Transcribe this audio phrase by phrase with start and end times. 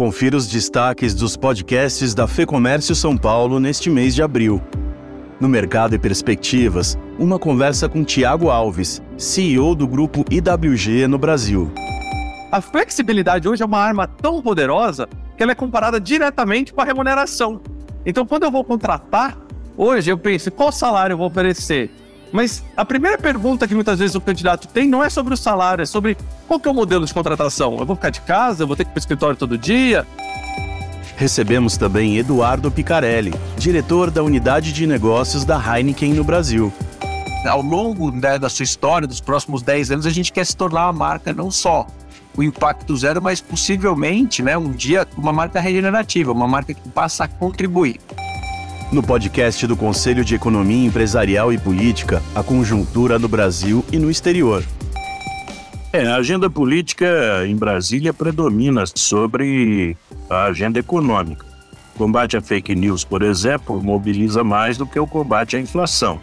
[0.00, 4.58] Confira os destaques dos podcasts da Fecomércio São Paulo neste mês de abril.
[5.38, 11.70] No Mercado e Perspectivas, uma conversa com Tiago Alves, CEO do grupo IWG no Brasil.
[12.50, 15.06] A flexibilidade hoje é uma arma tão poderosa
[15.36, 17.60] que ela é comparada diretamente com a remuneração.
[18.06, 19.36] Então, quando eu vou contratar,
[19.76, 21.90] hoje eu penso qual salário eu vou oferecer.
[22.32, 25.82] Mas a primeira pergunta que muitas vezes o candidato tem não é sobre o salário,
[25.82, 26.16] é sobre
[26.46, 27.76] qual que é o modelo de contratação.
[27.78, 30.06] Eu vou ficar de casa, eu vou ter que ir para o escritório todo dia.
[31.16, 36.72] Recebemos também Eduardo Picarelli, diretor da unidade de negócios da Heineken no Brasil.
[37.46, 40.86] Ao longo né, da sua história, dos próximos 10 anos, a gente quer se tornar
[40.86, 41.86] uma marca não só
[42.36, 47.24] o impacto zero, mas possivelmente, né, um dia, uma marca regenerativa, uma marca que passa
[47.24, 48.00] a contribuir.
[48.92, 54.10] No podcast do Conselho de Economia Empresarial e Política, a conjuntura no Brasil e no
[54.10, 54.64] exterior.
[55.92, 57.06] É, a agenda política
[57.46, 59.96] em Brasília predomina sobre
[60.28, 61.46] a agenda econômica.
[61.94, 66.18] O combate à fake news, por exemplo, mobiliza mais do que o combate à inflação.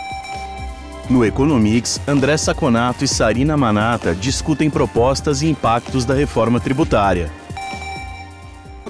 [1.10, 7.32] No Economics, André Saconato e Sarina Manata discutem propostas e impactos da reforma tributária.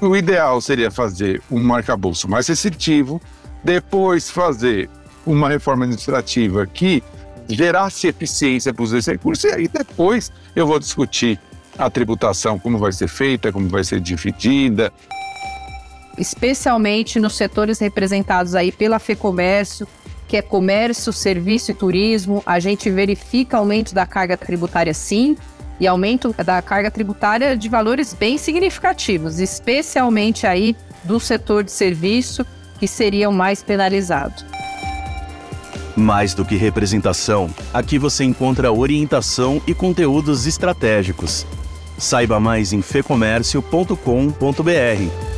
[0.01, 3.21] O ideal seria fazer um arcabouço mais restritivo,
[3.63, 4.89] depois fazer
[5.25, 7.03] uma reforma administrativa que
[7.49, 11.39] gerasse eficiência para os recursos, e aí depois eu vou discutir
[11.77, 14.91] a tributação, como vai ser feita, como vai ser dividida.
[16.17, 19.87] Especialmente nos setores representados aí pela FEComércio,
[20.27, 25.37] que é comércio, serviço e turismo, a gente verifica aumento da carga tributária sim,
[25.79, 32.45] e aumento da carga tributária de valores bem significativos, especialmente aí do setor de serviço,
[32.77, 34.45] que seriam mais penalizados.
[35.95, 41.47] Mais do que representação, aqui você encontra orientação e conteúdos estratégicos.
[41.97, 45.36] Saiba mais em fecomércio.com.br.